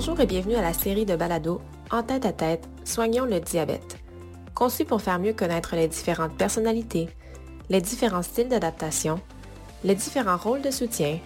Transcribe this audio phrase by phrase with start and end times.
[0.00, 1.60] Bonjour et bienvenue à la série de balados
[1.90, 3.98] En tête à tête, soignons le diabète.
[4.54, 7.10] Conçu pour faire mieux connaître les différentes personnalités,
[7.68, 9.20] les différents styles d'adaptation,
[9.84, 11.18] les différents rôles de soutien,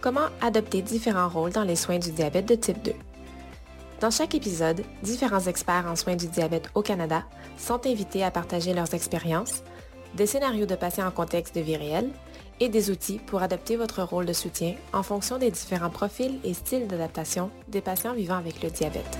[0.00, 2.94] comment adopter différents rôles dans les soins du diabète de type 2.
[4.00, 7.22] Dans chaque épisode, différents experts en soins du diabète au Canada
[7.58, 9.62] sont invités à partager leurs expériences,
[10.16, 12.10] des scénarios de patients en contexte de vie réelle
[12.60, 16.54] et des outils pour adapter votre rôle de soutien en fonction des différents profils et
[16.54, 19.18] styles d'adaptation des patients vivant avec le diabète.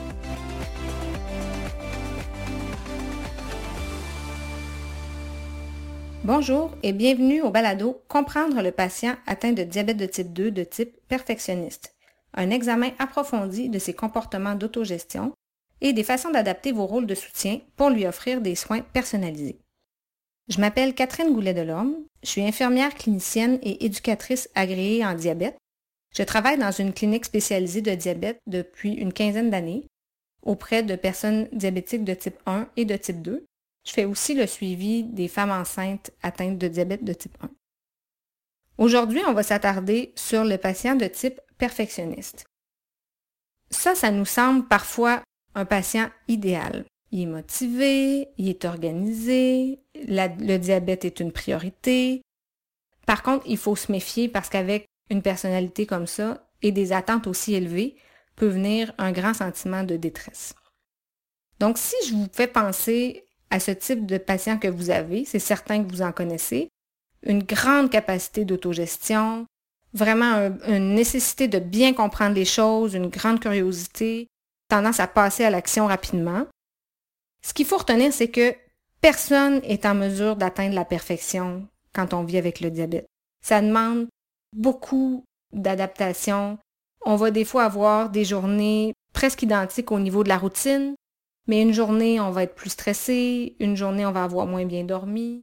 [6.22, 10.64] Bonjour et bienvenue au balado Comprendre le patient atteint de diabète de type 2 de
[10.64, 11.96] type perfectionniste.
[12.34, 15.32] Un examen approfondi de ses comportements d'autogestion
[15.80, 19.58] et des façons d'adapter vos rôles de soutien pour lui offrir des soins personnalisés.
[20.48, 25.56] Je m'appelle Catherine Goulet-Delorme, je suis infirmière clinicienne et éducatrice agréée en diabète.
[26.14, 29.86] Je travaille dans une clinique spécialisée de diabète depuis une quinzaine d'années
[30.42, 33.44] auprès de personnes diabétiques de type 1 et de type 2.
[33.86, 37.50] Je fais aussi le suivi des femmes enceintes atteintes de diabète de type 1.
[38.78, 42.44] Aujourd'hui, on va s'attarder sur le patient de type perfectionniste.
[43.70, 45.22] Ça, ça nous semble parfois
[45.54, 46.84] un patient idéal.
[47.10, 52.22] Il est motivé, il est organisé, le diabète est une priorité.
[53.06, 57.26] Par contre, il faut se méfier parce qu'avec une personnalité comme ça et des attentes
[57.26, 57.96] aussi élevées,
[58.36, 60.54] peut venir un grand sentiment de détresse.
[61.58, 65.40] Donc, si je vous fais penser à ce type de patient que vous avez, c'est
[65.40, 66.68] certain que vous en connaissez,
[67.24, 69.46] une grande capacité d'autogestion,
[69.92, 74.28] vraiment une nécessité de bien comprendre les choses, une grande curiosité,
[74.68, 76.46] tendance à passer à l'action rapidement,
[77.42, 78.54] ce qu'il faut retenir, c'est que
[79.00, 83.06] personne est en mesure d'atteindre la perfection quand on vit avec le diabète.
[83.42, 84.08] Ça demande
[84.54, 86.58] beaucoup d'adaptation.
[87.04, 90.94] On va des fois avoir des journées presque identiques au niveau de la routine,
[91.46, 94.84] mais une journée, on va être plus stressé, une journée, on va avoir moins bien
[94.84, 95.42] dormi,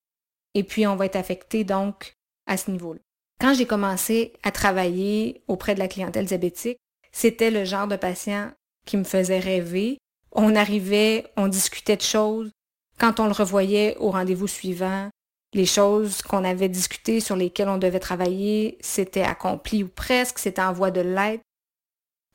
[0.54, 2.14] et puis on va être affecté donc
[2.46, 3.00] à ce niveau-là.
[3.42, 6.78] Quand j'ai commencé à travailler auprès de la clientèle diabétique,
[7.12, 8.52] c'était le genre de patient
[8.86, 9.98] qui me faisait rêver
[10.38, 12.52] on arrivait, on discutait de choses.
[13.00, 15.10] Quand on le revoyait au rendez-vous suivant,
[15.54, 20.62] les choses qu'on avait discutées sur lesquelles on devait travailler, c'était accompli ou presque, c'était
[20.62, 21.42] en voie de l'être.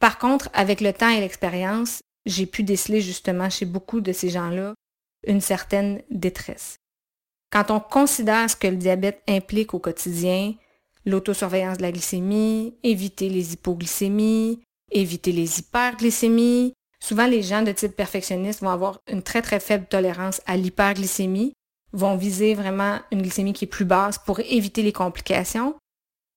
[0.01, 4.31] Par contre, avec le temps et l'expérience, j'ai pu déceler justement chez beaucoup de ces
[4.31, 4.75] gens-là
[5.27, 6.77] une certaine détresse.
[7.51, 10.55] Quand on considère ce que le diabète implique au quotidien,
[11.05, 14.61] l'autosurveillance de la glycémie, éviter les hypoglycémies,
[14.91, 19.87] éviter les hyperglycémies, Souvent, les gens de type perfectionniste vont avoir une très, très faible
[19.87, 21.53] tolérance à l'hyperglycémie,
[21.93, 25.75] vont viser vraiment une glycémie qui est plus basse pour éviter les complications.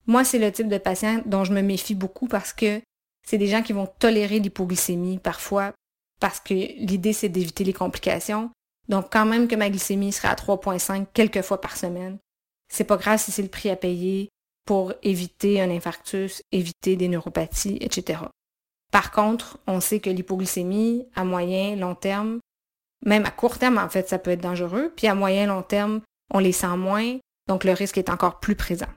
[0.08, 2.82] Moi, c'est le type de patient dont je me méfie beaucoup parce que
[3.28, 5.72] c'est des gens qui vont tolérer l'hypoglycémie parfois
[6.20, 8.50] parce que l'idée, c'est d'éviter les complications.
[8.90, 12.18] Donc, quand même que ma glycémie serait à 3,5 quelques fois par semaine,
[12.74, 14.30] c'est pas grave si c'est le prix à payer
[14.66, 18.22] pour éviter un infarctus, éviter des neuropathies, etc.
[18.92, 22.40] Par contre, on sait que l'hypoglycémie, à moyen, long terme,
[23.06, 26.02] même à court terme, en fait, ça peut être dangereux, puis à moyen, long terme,
[26.34, 28.88] on les sent moins, donc le risque est encore plus présent.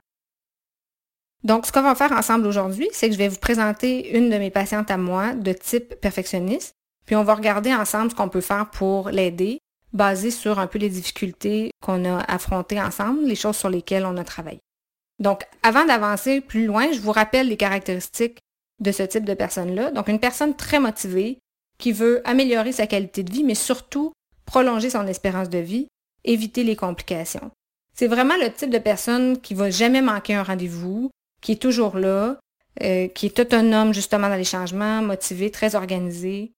[1.43, 4.37] Donc, ce qu'on va faire ensemble aujourd'hui, c'est que je vais vous présenter une de
[4.37, 6.73] mes patientes à moi de type perfectionniste,
[7.05, 9.59] puis on va regarder ensemble ce qu'on peut faire pour l'aider,
[9.93, 14.17] basé sur un peu les difficultés qu'on a affrontées ensemble, les choses sur lesquelles on
[14.17, 14.59] a travaillé.
[15.19, 18.39] Donc, avant d'avancer plus loin, je vous rappelle les caractéristiques
[18.79, 19.91] de ce type de personne-là.
[19.91, 21.39] Donc, une personne très motivée
[21.77, 24.13] qui veut améliorer sa qualité de vie, mais surtout
[24.45, 25.87] prolonger son espérance de vie,
[26.23, 27.51] éviter les complications.
[27.95, 31.97] C'est vraiment le type de personne qui va jamais manquer un rendez-vous, qui est toujours
[31.97, 32.39] là,
[32.81, 36.53] euh, qui est autonome justement dans les changements, motivé, très organisé.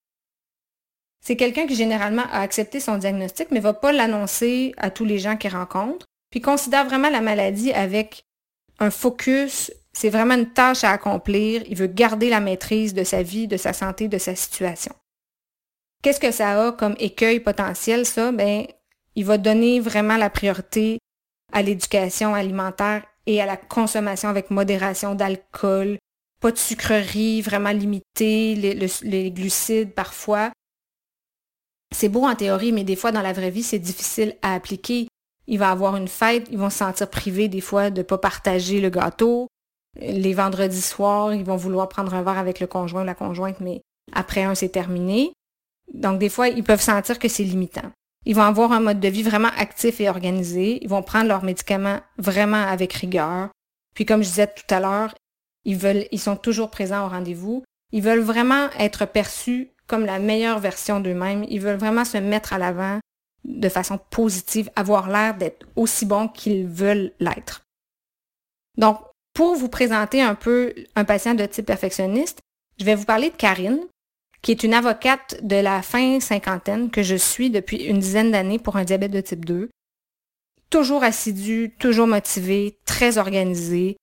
[1.24, 5.20] C'est quelqu'un qui généralement a accepté son diagnostic, mais va pas l'annoncer à tous les
[5.20, 8.23] gens qu'il rencontre, puis considère vraiment la maladie avec
[8.79, 11.64] un focus c'est vraiment une tâche à accomplir.
[11.67, 14.93] Il veut garder la maîtrise de sa vie, de sa santé, de sa situation.
[16.02, 18.32] Qu'est-ce que ça a comme écueil potentiel, ça?
[18.32, 18.66] Ben,
[19.16, 20.99] il va donner vraiment la priorité
[21.52, 25.99] à l'éducation alimentaire et à la consommation avec modération d'alcool,
[26.40, 30.52] pas de sucreries, vraiment limité, les, les glucides parfois.
[31.94, 35.08] C'est beau en théorie, mais des fois dans la vraie vie, c'est difficile à appliquer.
[35.46, 38.17] Il va avoir une fête, ils vont se sentir privés des fois de ne pas
[38.17, 39.47] partager le gâteau,
[39.96, 43.59] les vendredis soirs, ils vont vouloir prendre un verre avec le conjoint ou la conjointe,
[43.59, 43.82] mais
[44.14, 45.34] après un, c'est terminé.
[45.93, 47.91] Donc, des fois, ils peuvent sentir que c'est limitant.
[48.26, 50.79] Ils vont avoir un mode de vie vraiment actif et organisé.
[50.84, 53.49] Ils vont prendre leurs médicaments vraiment avec rigueur.
[53.96, 55.14] Puis, comme je disais tout à l'heure,
[55.66, 57.64] ils veulent, ils sont toujours présents au rendez-vous.
[57.91, 61.46] Ils veulent vraiment être perçus comme la meilleure version d'eux-mêmes.
[61.49, 62.99] Ils veulent vraiment se mettre à l'avant
[63.44, 67.64] de façon positive, avoir l'air d'être aussi bons qu'ils veulent l'être.
[68.78, 68.99] Donc,
[69.34, 72.40] pour vous présenter un peu un patient de type perfectionniste,
[72.80, 73.80] je vais vous parler de Karine,
[74.42, 78.60] qui est une avocate de la fin cinquantaine que je suis depuis une dizaine d'années
[78.60, 79.70] pour un diabète de type 2.
[80.70, 83.98] Toujours assidue, toujours motivée, très organisée.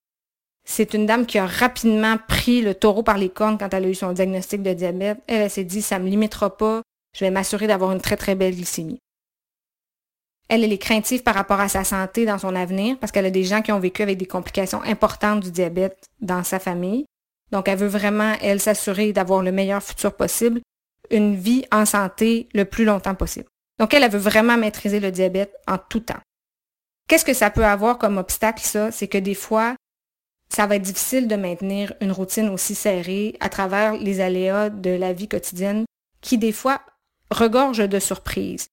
[0.64, 3.88] C'est une dame qui a rapidement pris le taureau par les cornes quand elle a
[3.88, 5.18] eu son diagnostic de diabète.
[5.26, 6.82] Elle, elle s'est dit, ça ne me limitera pas,
[7.16, 9.00] je vais m'assurer d'avoir une très très belle glycémie.
[10.48, 13.30] Elle, elle est craintive par rapport à sa santé dans son avenir parce qu'elle a
[13.30, 17.04] des gens qui ont vécu avec des complications importantes du diabète dans sa famille.
[17.52, 20.60] Donc, elle veut vraiment, elle, s'assurer d'avoir le meilleur futur possible,
[21.10, 23.46] une vie en santé le plus longtemps possible.
[23.78, 26.20] Donc, elle, elle veut vraiment maîtriser le diabète en tout temps.
[27.08, 28.90] Qu'est-ce que ça peut avoir comme obstacle, ça?
[28.90, 29.76] C'est que des fois,
[30.50, 34.90] ça va être difficile de maintenir une routine aussi serrée à travers les aléas de
[34.90, 35.84] la vie quotidienne
[36.20, 36.82] qui, des fois,
[37.30, 38.68] regorgent de surprises.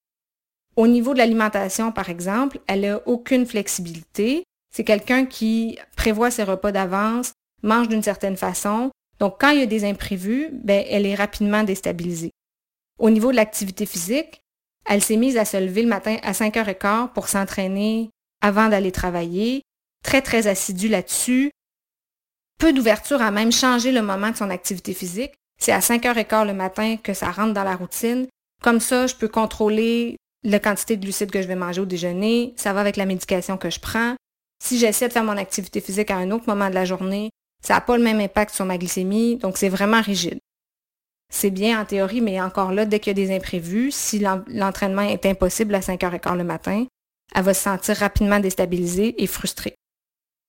[0.75, 4.43] Au niveau de l'alimentation, par exemple, elle n'a aucune flexibilité.
[4.73, 7.31] C'est quelqu'un qui prévoit ses repas d'avance,
[7.63, 8.91] mange d'une certaine façon.
[9.19, 12.31] Donc, quand il y a des imprévus, ben, elle est rapidement déstabilisée.
[12.99, 14.41] Au niveau de l'activité physique,
[14.85, 18.09] elle s'est mise à se lever le matin à 5h15 pour s'entraîner
[18.41, 19.61] avant d'aller travailler.
[20.03, 21.51] Très, très assidue là-dessus.
[22.59, 25.33] Peu d'ouverture à même changer le moment de son activité physique.
[25.57, 28.27] C'est à 5h15 le matin que ça rentre dans la routine.
[28.61, 32.53] Comme ça, je peux contrôler la quantité de glucides que je vais manger au déjeuner,
[32.55, 34.15] ça va avec la médication que je prends.
[34.63, 37.31] Si j'essaie de faire mon activité physique à un autre moment de la journée,
[37.63, 40.39] ça n'a pas le même impact sur ma glycémie, donc c'est vraiment rigide.
[41.33, 45.01] C'est bien en théorie, mais encore là, dès qu'il y a des imprévus, si l'entraînement
[45.01, 46.85] est impossible à 5h15 le matin,
[47.33, 49.73] elle va se sentir rapidement déstabilisée et frustrée.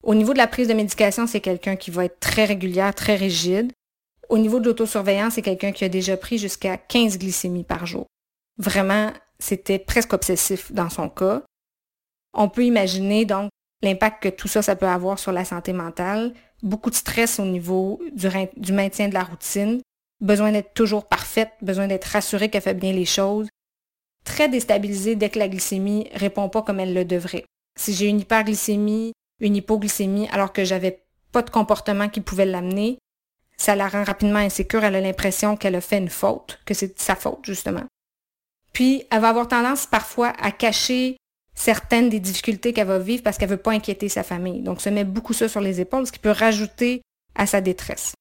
[0.04, 3.16] Au niveau de la prise de médication, c'est quelqu'un qui va être très régulière, très
[3.16, 3.72] rigide.
[4.28, 8.06] Au niveau de l'autosurveillance, c'est quelqu'un qui a déjà pris jusqu'à 15 glycémies par jour.
[8.58, 11.42] Vraiment, c'était presque obsessif dans son cas.
[12.32, 13.50] On peut imaginer donc
[13.82, 17.44] l'impact que tout ça, ça peut avoir sur la santé mentale, beaucoup de stress au
[17.44, 19.80] niveau du, maintien de la routine,
[20.20, 23.48] besoin d'être toujours parfaite, besoin d'être rassurée qu'elle fait bien les choses,
[24.24, 27.44] très déstabilisée dès que la glycémie répond pas comme elle le devrait.
[27.78, 32.98] Si j'ai une hyperglycémie, une hypoglycémie, alors que j'avais pas de comportement qui pouvait l'amener,
[33.56, 36.98] ça la rend rapidement insécure, elle a l'impression qu'elle a fait une faute, que c'est
[36.98, 37.84] sa faute, justement.
[38.76, 41.17] Puis, elle va avoir tendance parfois à cacher
[41.55, 44.61] certaines des difficultés qu'elle va vivre parce qu'elle veut pas inquiéter sa famille.
[44.61, 47.00] Donc, se met beaucoup ça sur les épaules, ce qui peut rajouter
[47.34, 48.12] à sa détresse.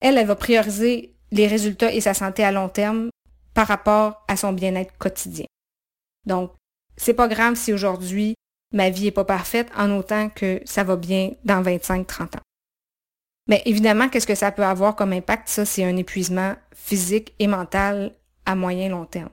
[0.00, 3.10] Elle, elle va prioriser les résultats et sa santé à long terme
[3.54, 5.46] par rapport à son bien-être quotidien.
[6.26, 6.52] Donc,
[6.96, 8.36] c'est pas grave si aujourd'hui
[8.72, 12.42] ma vie n'est pas parfaite en autant que ça va bien dans 25-30 ans.
[13.48, 15.48] Mais évidemment, qu'est-ce que ça peut avoir comme impact?
[15.48, 18.14] Ça, c'est un épuisement physique et mental
[18.46, 19.30] à moyen long terme.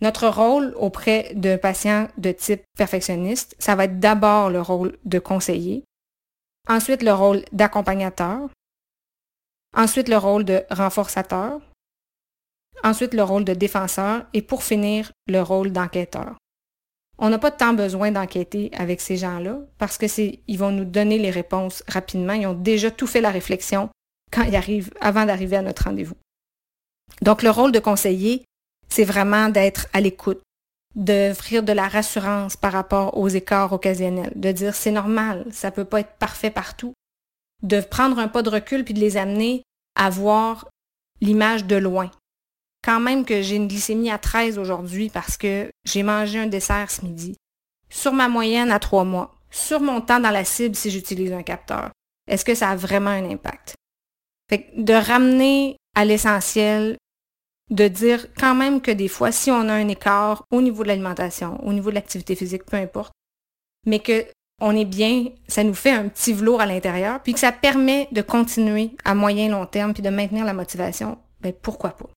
[0.00, 5.18] Notre rôle auprès d'un patient de type perfectionniste, ça va être d'abord le rôle de
[5.18, 5.84] conseiller,
[6.68, 8.48] ensuite le rôle d'accompagnateur,
[9.76, 11.60] ensuite le rôle de renforçateur,
[12.84, 16.36] ensuite le rôle de défenseur et pour finir le rôle d'enquêteur.
[17.18, 20.84] On n'a pas tant besoin d'enquêter avec ces gens-là parce que c'est, ils vont nous
[20.84, 22.34] donner les réponses rapidement.
[22.34, 23.90] Ils ont déjà tout fait la réflexion
[24.30, 26.14] quand ils arrivent, avant d'arriver à notre rendez-vous.
[27.22, 28.44] Donc, le rôle de conseiller,
[28.88, 30.40] c'est vraiment d'être à l'écoute,
[30.94, 35.84] d'offrir de la rassurance par rapport aux écarts occasionnels, de dire c'est normal, ça peut
[35.84, 36.94] pas être parfait partout,
[37.62, 39.62] de prendre un pas de recul puis de les amener
[39.94, 40.68] à voir
[41.20, 42.10] l'image de loin.
[42.84, 46.90] Quand même que j'ai une glycémie à 13 aujourd'hui parce que j'ai mangé un dessert
[46.90, 47.36] ce midi,
[47.90, 51.42] sur ma moyenne à trois mois, sur mon temps dans la cible si j'utilise un
[51.42, 51.90] capteur,
[52.28, 53.74] est-ce que ça a vraiment un impact?
[54.50, 56.96] de ramener à l'essentiel
[57.70, 60.88] de dire quand même que des fois, si on a un écart au niveau de
[60.88, 63.12] l'alimentation, au niveau de l'activité physique, peu importe,
[63.84, 64.24] mais que
[64.60, 68.06] on est bien, ça nous fait un petit velours à l'intérieur, puis que ça permet
[68.12, 72.08] de continuer à moyen long terme, puis de maintenir la motivation, ben pourquoi pas?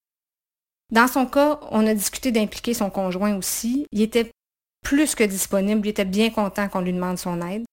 [0.91, 3.87] Dans son cas, on a discuté d'impliquer son conjoint aussi.
[3.91, 4.29] Il était
[4.83, 7.65] plus que disponible, il était bien content qu'on lui demande son aide.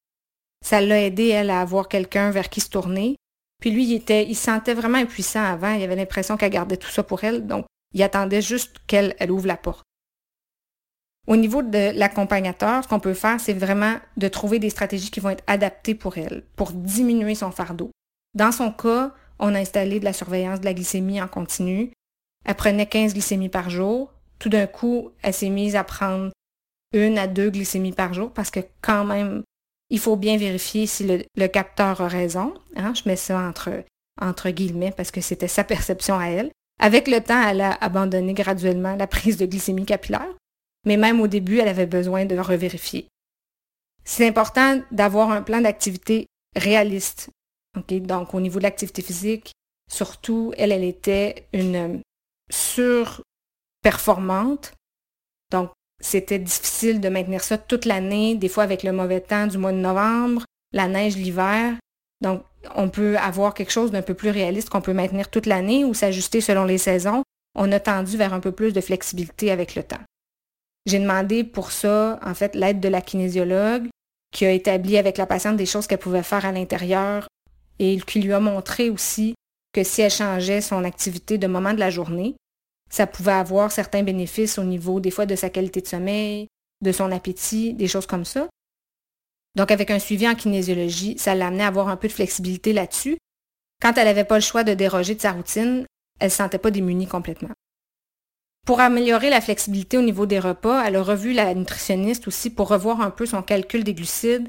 [0.64, 3.16] Ça l'a aidé, elle, à avoir quelqu'un vers qui se tourner.
[3.60, 5.72] Puis lui, il était, il se sentait vraiment impuissant avant.
[5.72, 7.46] Il avait l'impression qu'elle gardait tout ça pour elle.
[7.46, 9.84] Donc, il attendait juste qu'elle elle ouvre la porte.
[11.26, 15.20] Au niveau de l'accompagnateur, ce qu'on peut faire, c'est vraiment de trouver des stratégies qui
[15.20, 17.90] vont être adaptées pour elle, pour diminuer son fardeau.
[18.34, 21.92] Dans son cas, on a installé de la surveillance de la glycémie en continu.
[22.46, 24.12] Elle prenait 15 glycémies par jour.
[24.38, 26.30] Tout d'un coup, elle s'est mise à prendre
[26.94, 29.42] une à deux glycémies par jour parce que quand même,
[29.90, 32.54] il faut bien vérifier si le, capteur a raison.
[32.76, 32.92] Hein.
[32.94, 33.84] Je mets ça entre
[34.20, 36.50] entre guillemets, parce que c'était sa perception à elle.
[36.80, 40.28] Avec le temps, elle a abandonné graduellement la prise de glycémie capillaire,
[40.86, 43.08] mais même au début, elle avait besoin de revérifier.
[44.04, 46.26] C'est important d'avoir un plan d'activité
[46.56, 47.30] réaliste.
[47.90, 49.52] Donc, au niveau de l'activité physique,
[49.90, 52.00] surtout, elle, elle était une
[52.50, 54.72] surperformante.
[56.00, 59.72] C'était difficile de maintenir ça toute l'année, des fois avec le mauvais temps du mois
[59.72, 61.74] de novembre, la neige l'hiver.
[62.20, 62.42] Donc,
[62.74, 65.94] on peut avoir quelque chose d'un peu plus réaliste qu'on peut maintenir toute l'année ou
[65.94, 67.22] s'ajuster selon les saisons.
[67.54, 70.00] On a tendu vers un peu plus de flexibilité avec le temps.
[70.86, 73.88] J'ai demandé pour ça, en fait, l'aide de la kinésiologue
[74.32, 77.26] qui a établi avec la patiente des choses qu'elle pouvait faire à l'intérieur
[77.78, 79.34] et qui lui a montré aussi
[79.72, 82.36] que si elle changeait son activité de moment de la journée,
[82.90, 86.48] ça pouvait avoir certains bénéfices au niveau des fois de sa qualité de sommeil,
[86.82, 88.48] de son appétit, des choses comme ça.
[89.56, 93.18] Donc avec un suivi en kinésiologie, ça l'amenait à avoir un peu de flexibilité là-dessus.
[93.82, 95.84] Quand elle n'avait pas le choix de déroger de sa routine,
[96.20, 97.50] elle ne se sentait pas démunie complètement.
[98.66, 102.68] Pour améliorer la flexibilité au niveau des repas, elle a revu la nutritionniste aussi pour
[102.68, 104.46] revoir un peu son calcul des glucides,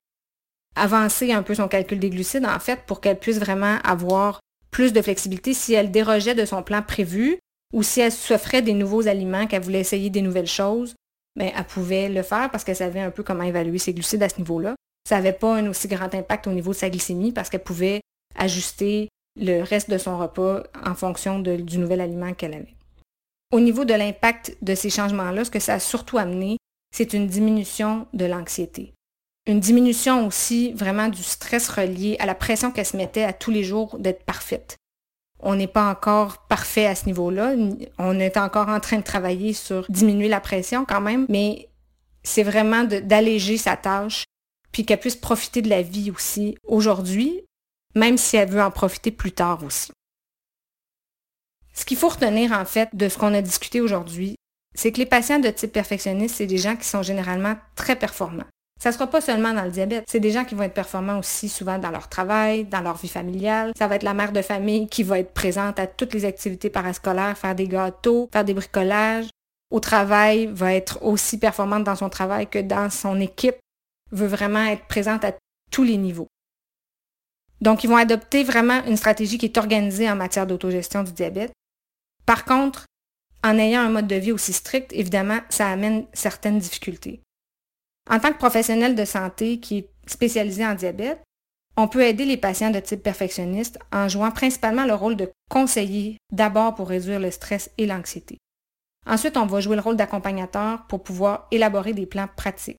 [0.75, 4.39] avancer un peu son calcul des glucides en fait pour qu'elle puisse vraiment avoir
[4.71, 7.39] plus de flexibilité si elle dérogeait de son plan prévu
[7.73, 10.95] ou si elle s'offrait des nouveaux aliments, qu'elle voulait essayer des nouvelles choses,
[11.35, 14.29] ben, elle pouvait le faire parce qu'elle savait un peu comment évaluer ses glucides à
[14.29, 14.75] ce niveau-là.
[15.07, 18.01] Ça n'avait pas un aussi grand impact au niveau de sa glycémie parce qu'elle pouvait
[18.35, 19.09] ajuster
[19.39, 22.75] le reste de son repas en fonction du nouvel aliment qu'elle avait.
[23.51, 26.57] Au niveau de l'impact de ces changements-là, ce que ça a surtout amené,
[26.95, 28.93] c'est une diminution de l'anxiété.
[29.47, 33.49] Une diminution aussi vraiment du stress relié à la pression qu'elle se mettait à tous
[33.49, 34.77] les jours d'être parfaite.
[35.39, 37.53] On n'est pas encore parfait à ce niveau-là.
[37.97, 41.69] On est encore en train de travailler sur diminuer la pression quand même, mais
[42.23, 44.25] c'est vraiment d'alléger sa tâche,
[44.71, 47.41] puis qu'elle puisse profiter de la vie aussi aujourd'hui,
[47.95, 49.91] même si elle veut en profiter plus tard aussi.
[51.73, 54.35] Ce qu'il faut retenir en fait de ce qu'on a discuté aujourd'hui,
[54.75, 58.45] c'est que les patients de type perfectionniste, c'est des gens qui sont généralement très performants.
[58.81, 61.19] Ça ne sera pas seulement dans le diabète, c'est des gens qui vont être performants
[61.19, 63.73] aussi souvent dans leur travail, dans leur vie familiale.
[63.77, 66.69] Ça va être la mère de famille qui va être présente à toutes les activités
[66.69, 69.27] parascolaires, faire des gâteaux, faire des bricolages.
[69.69, 73.57] Au travail, va être aussi performante dans son travail que dans son équipe,
[74.11, 75.33] veut vraiment être présente à
[75.71, 76.27] tous les niveaux.
[77.61, 81.51] Donc, ils vont adopter vraiment une stratégie qui est organisée en matière d'autogestion du diabète.
[82.25, 82.85] Par contre,
[83.43, 87.21] en ayant un mode de vie aussi strict, évidemment, ça amène certaines difficultés.
[88.09, 91.21] En tant que professionnel de santé qui est spécialisé en diabète,
[91.77, 96.17] on peut aider les patients de type perfectionniste en jouant principalement le rôle de conseiller
[96.31, 98.37] d'abord pour réduire le stress et l'anxiété.
[99.05, 102.77] Ensuite, on va jouer le rôle d'accompagnateur pour pouvoir élaborer des plans pratiques.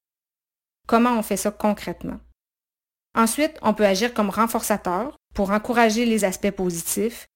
[0.86, 2.20] Comment on fait ça concrètement?
[3.14, 7.26] Ensuite, on peut agir comme renforçateur pour encourager les aspects positifs,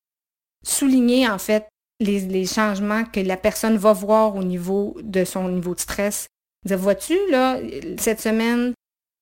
[0.64, 1.66] souligner en fait
[2.00, 6.26] les, changements que la personne va voir au niveau de son niveau de stress.
[6.64, 7.58] Dire, vois-tu, là,
[7.98, 8.72] cette semaine,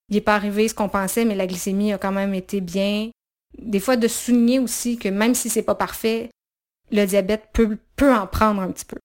[0.08, 3.11] il n'est pas arrivé ce qu'on pensait, mais la glycémie a quand même été bien.
[3.58, 6.30] Des fois, de souligner aussi que même si c'est pas parfait,
[6.90, 8.99] le diabète peut, peut en prendre un petit peu.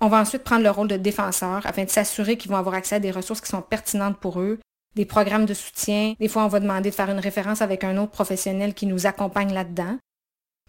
[0.00, 2.96] On va ensuite prendre le rôle de défenseur afin de s'assurer qu'ils vont avoir accès
[2.96, 4.58] à des ressources qui sont pertinentes pour eux,
[4.96, 6.14] des programmes de soutien.
[6.18, 9.06] Des fois, on va demander de faire une référence avec un autre professionnel qui nous
[9.06, 9.98] accompagne là-dedans.